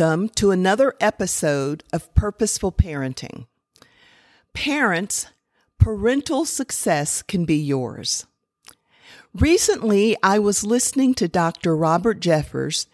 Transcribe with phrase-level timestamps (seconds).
[0.00, 3.46] Welcome to another episode of Purposeful Parenting.
[4.54, 5.26] Parents,
[5.78, 8.24] parental success can be yours.
[9.34, 11.76] Recently, I was listening to Dr.
[11.76, 12.86] Robert Jeffress,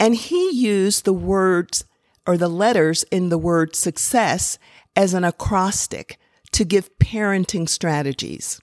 [0.00, 1.84] and he used the words
[2.26, 4.58] or the letters in the word success
[4.96, 6.18] as an acrostic
[6.50, 8.60] to give parenting strategies.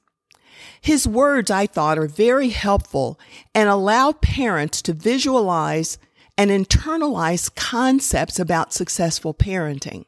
[0.82, 3.18] His words, I thought, are very helpful
[3.54, 5.98] and allow parents to visualize
[6.38, 10.06] and internalize concepts about successful parenting.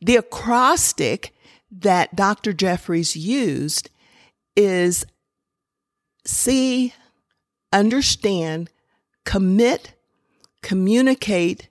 [0.00, 1.34] The acrostic
[1.70, 2.52] that Dr.
[2.52, 3.90] Jeffress used
[4.56, 5.04] is
[6.24, 6.94] see,
[7.72, 8.70] understand,
[9.24, 9.94] commit,
[10.62, 11.68] communicate,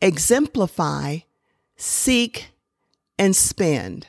[0.00, 1.18] exemplify,
[1.76, 2.50] seek,
[3.18, 4.08] and spend.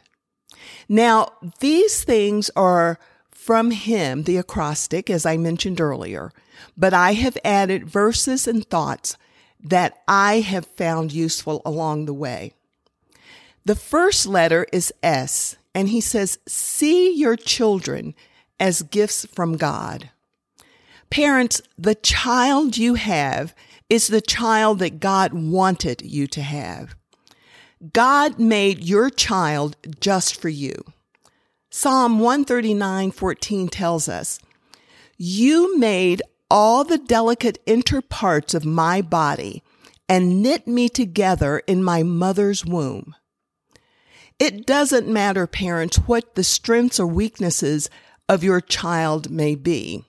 [0.90, 3.00] Now, these things are
[3.32, 6.32] from him, the acrostic, as I mentioned earlier,
[6.78, 9.18] but I have added verses and thoughts
[9.64, 12.54] that I have found useful along the way.
[13.66, 18.14] The first letter is S, and he says, See your children
[18.60, 20.10] as gifts from God.
[21.10, 23.56] Parents, the child you have
[23.90, 26.96] is the child that God wanted you to have.
[27.92, 30.84] God made your child just for you.
[31.70, 34.40] Psalm 139:14 tells us,
[35.18, 36.22] "You made
[36.56, 39.64] all the delicate inter parts of my body
[40.08, 43.16] and knit me together in my mother's womb."
[44.38, 47.90] It doesn't matter, parents, what the strengths or weaknesses
[48.30, 50.06] of your child may be.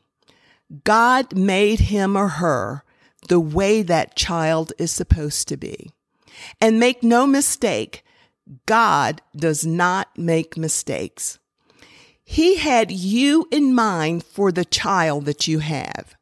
[0.85, 2.85] God made him or her
[3.29, 5.91] the way that child is supposed to be.
[6.61, 8.05] And make no mistake,
[8.67, 11.39] God does not make mistakes.
[12.23, 16.17] He had you in mind for the child that you have.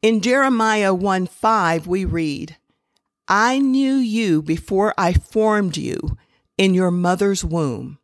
[0.00, 2.56] In Jeremiah 1 5, we read,
[3.26, 6.16] I knew you before I formed you
[6.56, 7.98] in your mother's womb.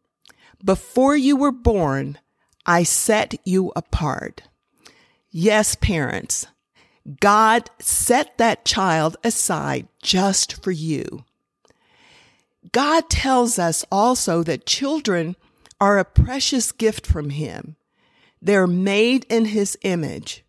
[0.65, 2.19] Before you were born,
[2.66, 4.43] I set you apart.
[5.31, 6.49] Yes, parents,
[7.21, 11.25] God set that child aside just for you.
[12.72, 15.37] God tells us also that children
[15.81, 17.76] are a precious gift from Him.
[18.43, 20.44] They're made in His image.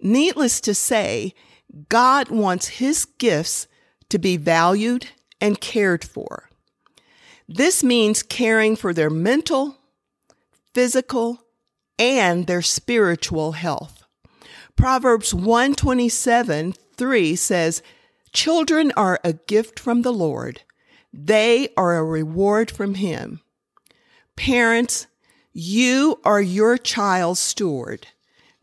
[0.00, 1.34] Needless to say,
[1.88, 3.66] God wants His gifts
[4.08, 5.08] to be valued
[5.40, 6.50] and cared for.
[7.48, 9.78] This means caring for their mental,
[10.72, 11.42] physical,
[11.98, 14.04] and their spiritual health.
[14.76, 17.82] Proverbs 127 3 says,
[18.32, 20.62] Children are a gift from the Lord.
[21.12, 23.40] They are a reward from Him.
[24.36, 25.06] Parents,
[25.52, 28.06] you are your child's steward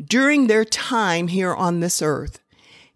[0.04, 2.40] during their time here on this earth.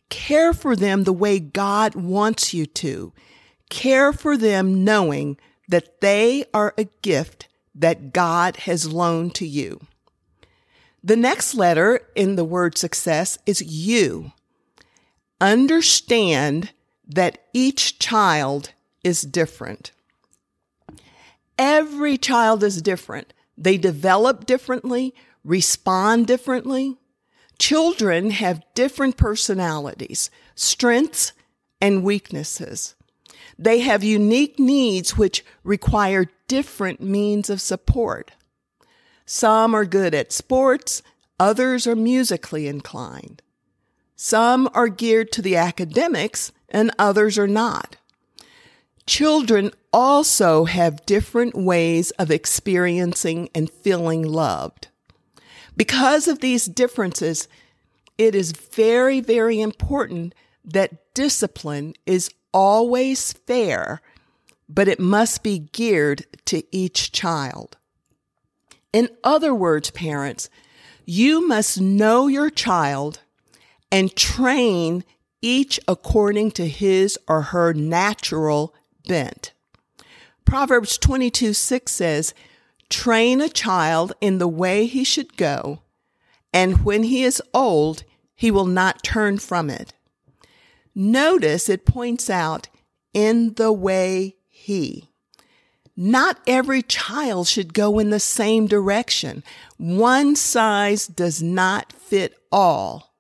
[0.10, 3.14] Care for them the way God wants you to.
[3.70, 9.80] Care for them knowing that they are a gift that God has loaned to you.
[11.04, 14.34] The next letter in the word success is you.
[15.40, 16.72] Understand
[17.08, 18.74] that each child
[19.04, 19.92] is different.
[21.58, 23.34] Every child is different.
[23.58, 26.98] They develop differently, respond differently.
[27.60, 31.34] Children have different personalities, strengths,
[31.80, 32.96] and weaknesses.
[33.58, 38.32] They have unique needs which require different means of support.
[39.26, 41.04] Some are good at sports,
[41.40, 43.42] others are musically inclined.
[44.16, 47.98] Some are geared to the academics and others are not.
[49.08, 54.88] Children also have different ways of experiencing and feeling loved.
[55.76, 57.48] Because of these differences,
[58.18, 64.02] it is very, very important that discipline is always fair,
[64.70, 67.78] but it must be geared to each child.
[68.94, 70.50] In other words, parents,
[71.06, 73.22] you must know your child
[73.92, 75.04] and train
[75.42, 78.74] each according to his or her natural
[79.08, 79.54] bent.
[80.46, 82.34] Proverbs 22 6 says,
[82.92, 85.82] Train a child in the way he should go,
[86.54, 88.04] and when he is old,
[88.36, 89.94] he will not turn from it.
[90.94, 92.68] Notice it points out
[93.14, 95.10] in the way he.
[95.96, 99.42] Not every child should go in the same direction.
[99.78, 103.16] One size does not fit all.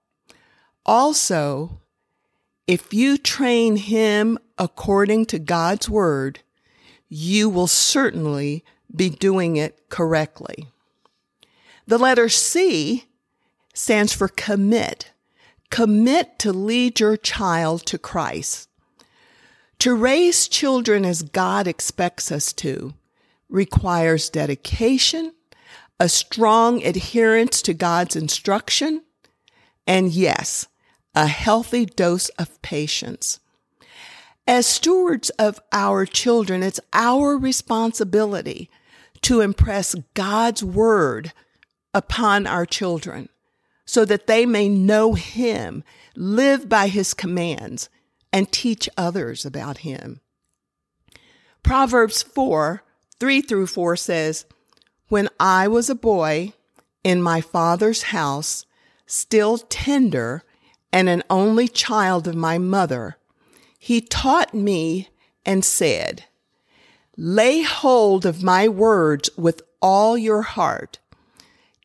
[0.85, 1.81] Also,
[2.67, 6.41] if you train him according to God's word,
[7.07, 8.65] you will certainly
[8.95, 10.67] be doing it correctly.
[11.87, 13.05] The letter C
[13.73, 15.11] stands for commit.
[15.69, 18.69] Commit to lead your child to Christ.
[19.79, 22.93] To raise children as God expects us to
[23.49, 25.33] requires dedication,
[25.99, 29.03] a strong adherence to God's instruction,
[29.85, 30.67] and yes,
[31.13, 33.39] a healthy dose of patience.
[34.47, 38.69] As stewards of our children, it's our responsibility
[39.23, 41.33] to impress God's word
[41.93, 43.29] upon our children
[43.85, 45.83] so that they may know Him,
[46.15, 47.89] live by His commands,
[48.31, 50.21] and teach others about him.
[51.63, 52.83] Proverbs 4
[53.19, 54.45] 3 through 4 says,
[55.09, 56.53] When I was a boy
[57.03, 58.65] in my father's house,
[59.05, 60.43] still tender
[60.91, 63.17] and an only child of my mother,
[63.77, 65.09] he taught me
[65.45, 66.25] and said,
[67.23, 70.97] Lay hold of my words with all your heart.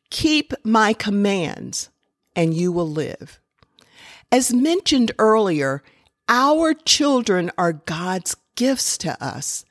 [0.09, 1.89] Keep my commands,
[2.35, 3.39] and you will live.
[4.31, 5.83] As mentioned earlier,
[6.27, 9.63] our children are God's gifts to us.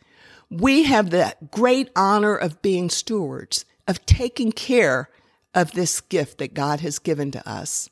[0.48, 5.10] We have the great honor of being stewards, of taking care
[5.52, 7.90] of this gift that God has given to us.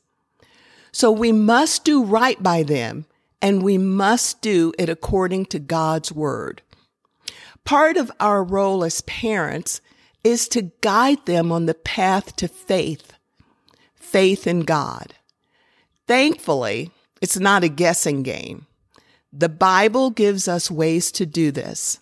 [0.93, 3.05] So we must do right by them
[3.41, 6.61] and we must do it according to God's word.
[7.65, 9.81] Part of our role as parents
[10.23, 13.13] is to guide them on the path to faith,
[13.95, 15.15] faith in God.
[16.07, 16.91] Thankfully,
[17.21, 18.67] it's not a guessing game.
[19.33, 21.99] The Bible gives us ways to do this,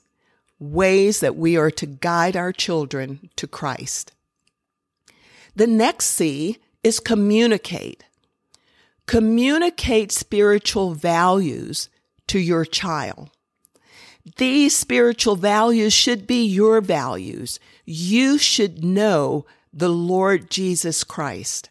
[0.59, 4.11] ways that we are to guide our children to Christ.
[5.55, 8.03] The next C is communicate.
[9.05, 11.89] Communicate spiritual values
[12.27, 13.29] to your child.
[14.37, 17.59] These spiritual values should be your values.
[17.85, 21.69] You should know the Lord Jesus Christ.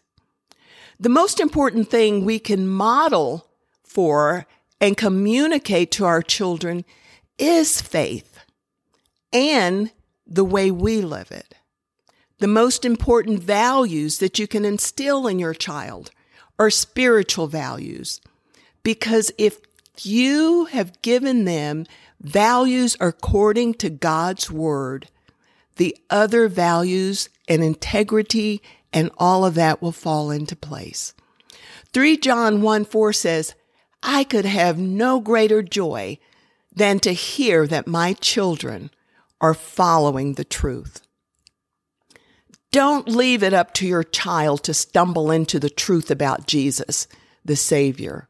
[0.99, 3.47] The most important thing we can model
[3.83, 4.45] for
[4.79, 6.85] and communicate to our children
[7.37, 8.39] is faith
[9.31, 9.91] and
[10.27, 11.55] the way we live it.
[12.39, 16.11] The most important values that you can instill in your child
[16.59, 18.21] are spiritual values.
[18.83, 19.59] Because if
[20.01, 21.85] you have given them
[22.19, 25.09] values according to God's word,
[25.75, 28.61] the other values and integrity
[28.91, 31.13] and all of that will fall into place.
[31.93, 33.55] 3 John 1 4 says,
[34.01, 36.17] I could have no greater joy
[36.75, 38.89] than to hear that my children
[39.39, 41.01] are following the truth.
[42.71, 47.07] Don't leave it up to your child to stumble into the truth about Jesus,
[47.45, 48.27] the Savior.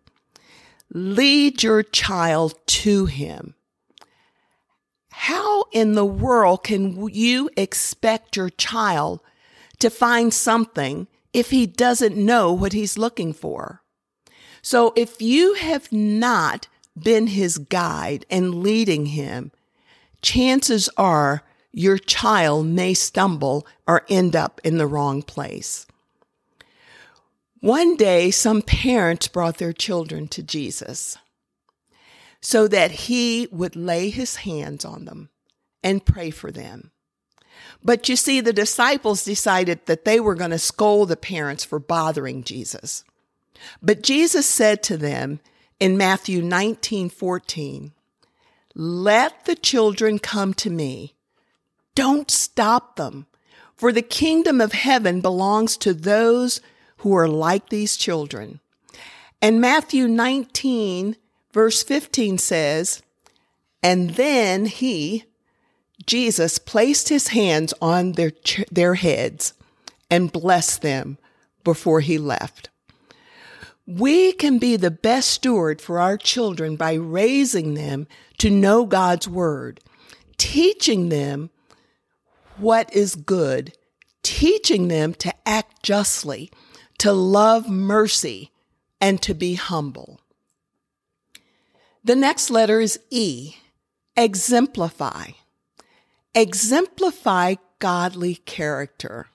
[0.93, 3.55] Lead your child to Him.
[5.11, 9.19] How in the world can you expect your child
[9.79, 13.81] to find something if he doesn't know what he's looking for.
[14.61, 19.51] So if you have not been his guide and leading him,
[20.21, 25.85] chances are your child may stumble or end up in the wrong place.
[27.63, 31.17] One day, some parents brought their children to Jesus
[32.41, 35.29] so that he would lay his hands on them
[35.81, 36.91] and pray for them.
[37.81, 41.79] But you see, the disciples decided that they were going to scold the parents for
[41.79, 43.05] bothering Jesus.
[43.81, 45.39] But Jesus said to them
[45.79, 47.93] in Matthew 19, 14,
[48.75, 51.15] let the children come to me.
[51.95, 53.25] Don't stop them,
[53.73, 56.59] for the kingdom of heaven belongs to those
[57.03, 58.61] who are like these children.
[59.41, 61.17] And Matthew 19,
[61.51, 63.03] verse 15 says,
[63.83, 65.25] And then he,
[66.05, 68.31] Jesus placed his hands on their,
[68.71, 69.53] their heads
[70.09, 71.17] and blessed them
[71.65, 72.69] before he left.
[73.85, 78.07] We can be the best steward for our children by raising them
[78.37, 79.81] to know God's word,
[80.37, 81.49] teaching them
[82.55, 83.73] what is good,
[84.21, 86.49] teaching them to act justly,
[87.03, 88.49] to love mercy,
[89.01, 90.21] and to be humble.
[92.03, 93.55] The next letter is E,
[94.15, 95.31] exemplify
[96.33, 99.27] exemplify godly character.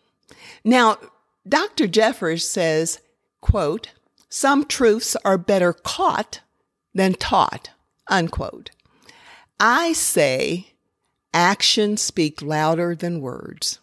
[0.64, 0.98] Now,
[1.46, 1.86] Dr.
[1.86, 3.00] Jeffress says,
[3.40, 3.90] quote,
[4.28, 6.40] Some truths are better caught
[6.94, 7.70] than taught.
[8.08, 8.70] Unquote.
[9.60, 10.72] I say
[11.34, 13.80] actions speak louder than words.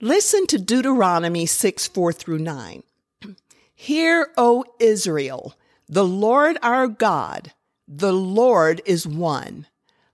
[0.00, 2.82] Listen to Deuteronomy 6 4 through 9.
[3.74, 5.54] Hear, O Israel,
[5.88, 7.54] the Lord our God,
[7.88, 9.66] the Lord is one.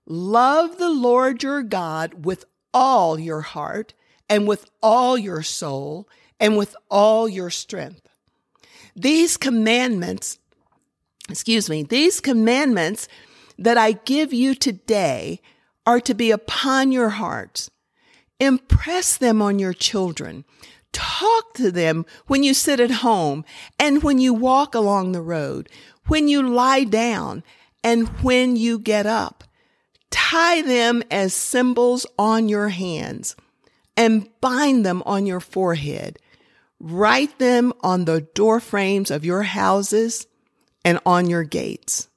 [0.07, 3.93] Love the Lord your God with all your heart
[4.29, 6.09] and with all your soul
[6.39, 8.09] and with all your strength.
[8.95, 10.39] These commandments,
[11.29, 13.09] excuse me, these commandments
[13.59, 15.41] that I give you today
[15.85, 17.69] are to be upon your hearts.
[18.43, 20.45] Impress them on your children.
[20.93, 23.45] Talk to them when you sit at home
[23.79, 25.69] and when you walk along the road,
[26.09, 27.45] when you lie down
[27.85, 29.45] and when you get up.
[30.11, 33.37] Tie them as symbols on your hands
[33.97, 36.19] and bind them on your forehead.
[36.81, 40.27] Write them on the door frames of your houses
[40.85, 42.09] and on your gates.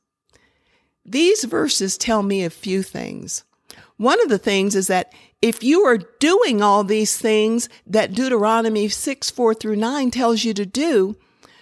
[1.05, 3.43] These verses tell me a few things.
[3.97, 5.13] One of the things is that
[5.45, 10.55] if you are doing all these things that Deuteronomy 6, 4 through 9 tells you
[10.55, 11.15] to do,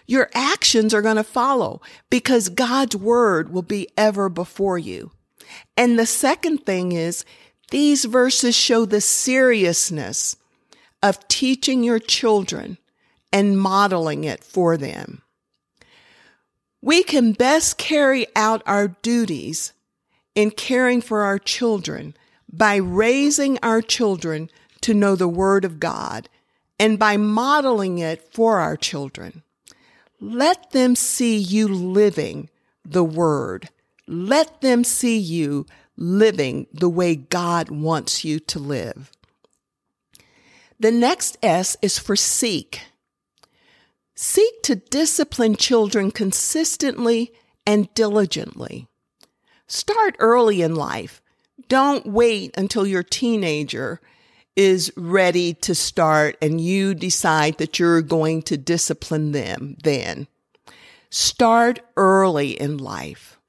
[0.08, 5.12] your actions are going to follow because God's word will be ever before you.
[5.76, 7.26] And the second thing is
[7.72, 10.38] these verses show the seriousness
[11.02, 12.78] of teaching your children
[13.34, 15.24] and modeling it for them.
[16.82, 19.74] We can best carry out our duties
[20.36, 22.16] in caring for our children
[22.54, 24.48] by raising our children
[24.82, 26.30] to know the Word of God
[26.80, 29.42] and by modeling it for our children.
[30.20, 32.52] Let them see you living
[32.86, 33.70] the Word.
[34.08, 35.66] Let them see you
[35.98, 39.12] living the way God wants you to live.
[40.80, 42.82] The next S is for seek.
[44.16, 47.34] Seek to discipline children consistently
[47.66, 48.88] and diligently.
[49.66, 51.23] Start early in life
[51.74, 54.00] don't wait until your teenager
[54.56, 60.28] is ready to start and you decide that you're going to discipline them then.
[61.10, 63.40] Start early in life.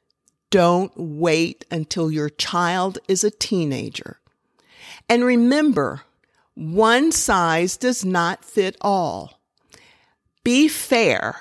[0.48, 4.18] Don't wait until your child is a teenager.
[5.06, 6.00] And remember,
[6.54, 9.38] one size does not fit all.
[10.44, 11.40] Be fair.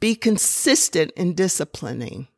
[0.00, 2.28] Be consistent in disciplining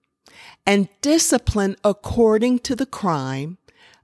[0.67, 3.59] and discipline according to the crime,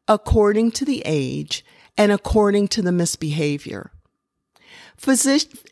[0.07, 1.65] according to the age,
[1.99, 3.91] and according to the misbehavior.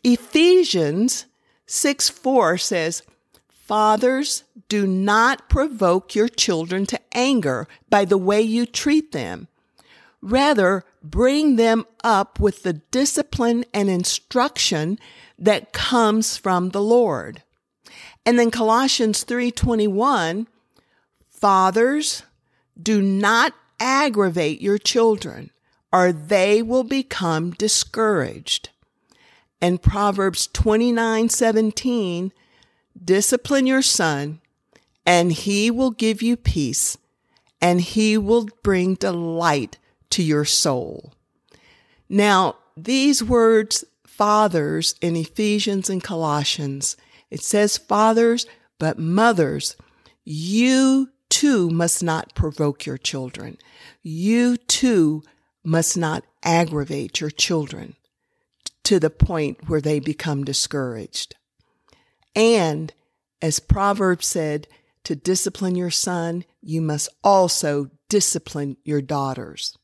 [0.03, 1.25] Ephesians
[1.65, 3.03] 6 4 says,
[3.49, 9.47] Fathers, do not provoke your children to anger by the way you treat them.
[10.21, 14.99] Rather, bring them up with the discipline and instruction
[15.39, 17.43] that comes from the Lord.
[18.25, 20.47] And then Colossians 3:21
[21.41, 22.21] Fathers,
[22.81, 25.49] do not aggravate your children,
[25.91, 28.69] or they will become discouraged.
[29.59, 32.31] And Proverbs 29 17,
[33.03, 34.39] discipline your son,
[35.03, 36.97] and he will give you peace,
[37.59, 39.79] and he will bring delight
[40.11, 41.13] to your soul.
[42.07, 46.97] Now, these words, fathers, in Ephesians and Colossians,
[47.31, 48.45] it says fathers,
[48.77, 49.75] but mothers,
[50.23, 53.57] you too must not provoke your children.
[54.03, 55.23] You too
[55.63, 57.95] must not aggravate your children
[58.83, 61.35] to the point where they become discouraged.
[62.35, 62.93] And
[63.41, 64.67] as Proverbs said,
[65.05, 69.75] to discipline your son, you must also discipline your daughters.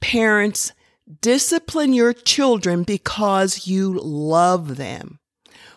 [0.00, 0.72] Parents,
[1.20, 5.18] discipline your children because you love them.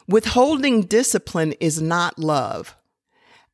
[0.08, 2.76] Withholding discipline is not love.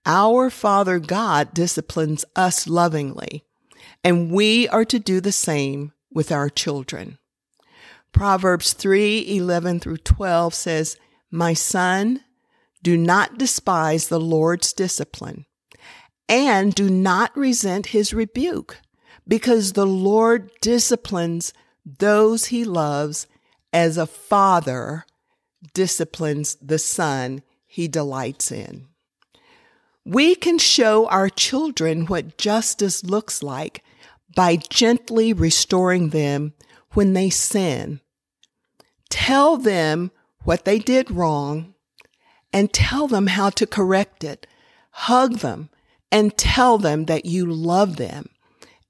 [0.05, 3.43] Our Father God disciplines us lovingly,
[4.03, 7.17] and we are to do the same with our children.
[8.11, 10.97] Proverbs 3 11 through 12 says,
[11.31, 12.23] My son,
[12.83, 15.47] do not despise the Lord's discipline,
[16.29, 18.77] and do not resent his rebuke,
[19.27, 21.51] because the Lord disciplines
[21.83, 23.25] those he loves
[23.73, 25.03] as a father
[25.73, 28.87] disciplines the son he delights in.
[30.05, 33.83] We can show our children what justice looks like
[34.35, 36.53] by gently restoring them
[36.91, 38.01] when they sin.
[39.09, 40.11] Tell them
[40.43, 41.73] what they did wrong
[42.53, 44.45] and tell them how to correct it.
[44.91, 45.69] Hug them
[46.11, 48.29] and tell them that you love them.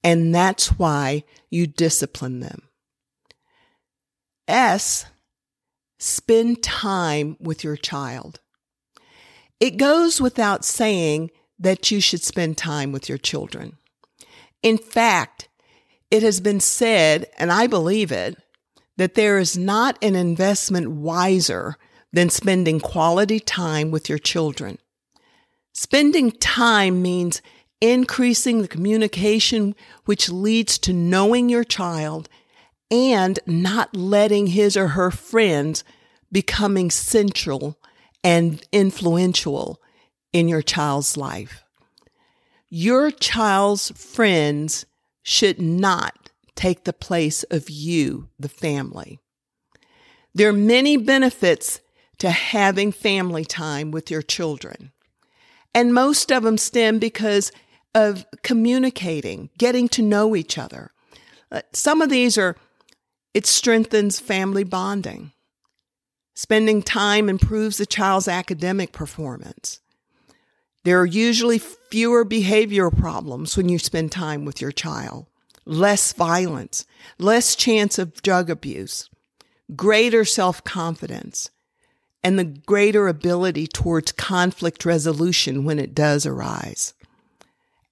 [0.03, 2.63] And that's why you discipline them.
[4.48, 5.05] S,
[5.98, 8.41] spend time with your child.
[9.60, 13.78] It goes without saying that you should spend time with your children.
[14.62, 15.48] In fact,
[16.12, 18.38] it has been said, and I believe it,
[18.98, 21.78] that there is not an investment wiser
[22.12, 24.78] than spending quality time with your children.
[25.74, 27.42] Spending time means
[27.82, 32.30] increasing the communication which leads to knowing your child
[32.90, 35.84] and not letting his or her friends
[36.32, 37.78] becoming central
[38.25, 39.79] and influential
[40.34, 41.63] in your child's life.
[42.70, 44.88] Your child's friends
[45.22, 49.20] should not take the place of you, the family.
[50.34, 51.82] There are many benefits
[52.17, 54.91] to having family time with your children.
[55.75, 57.51] And most of them stem because
[57.94, 60.91] of communicating, getting to know each other.
[61.51, 62.55] Uh, some of these are,
[63.36, 65.32] it strengthens family bonding.
[66.36, 69.80] Spending time improves the child's academic performance.
[70.84, 75.27] There are usually fewer behavioral problems when you spend time with your child,
[75.65, 76.86] less violence,
[77.18, 79.10] less chance of drug abuse,
[79.77, 81.50] greater self confidence,
[82.22, 86.94] and the greater ability towards conflict resolution when it does arise,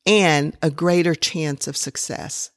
[0.05, 2.51] and a greater chance of success.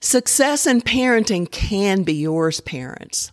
[0.00, 3.32] Success in parenting can be yours, parents.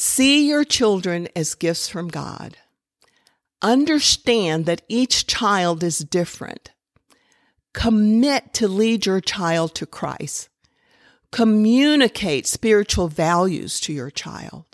[0.00, 2.56] See your children as gifts from God.
[3.60, 6.70] Understand that each child is different.
[7.72, 10.50] Commit to lead your child to Christ.
[11.32, 14.66] Communicate spiritual values to your child.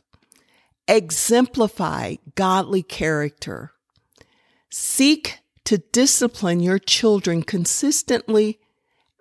[0.89, 3.73] Exemplify godly character.
[4.69, 8.61] Seek to discipline your children consistently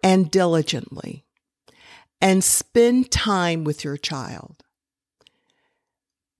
[0.03, 1.23] and diligently.
[2.19, 4.62] And spend time with your child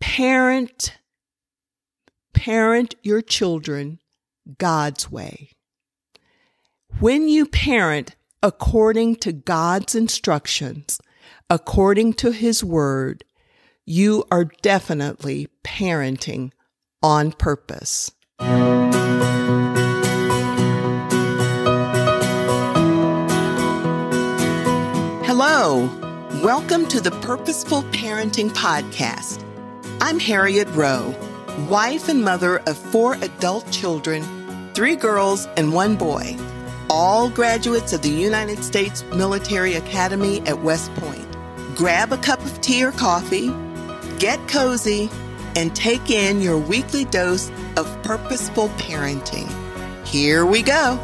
[0.05, 0.97] parent
[2.33, 3.99] parent your children
[4.57, 5.51] God's way.
[6.99, 10.99] When you parent according to God's instructions,
[11.49, 13.23] according to his word,
[13.85, 16.51] you are definitely parenting
[17.01, 18.11] on purpose.
[25.25, 25.89] Hello.
[26.43, 29.49] Welcome to the Purposeful Parenting Podcast.
[30.05, 31.15] I'm Harriet Rowe,
[31.69, 34.21] wife and mother of four adult children,
[34.73, 36.35] three girls and one boy,
[36.89, 41.25] all graduates of the United States Military Academy at West Point.
[41.77, 43.47] Grab a cup of tea or coffee,
[44.19, 45.09] get cozy,
[45.55, 49.49] and take in your weekly dose of purposeful parenting.
[50.05, 50.99] Here we go.